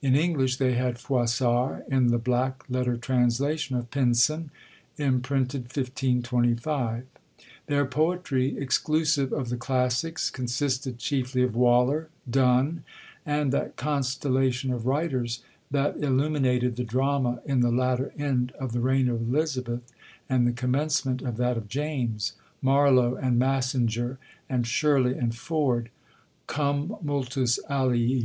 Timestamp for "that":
13.52-13.76, 15.70-15.98, 21.36-21.58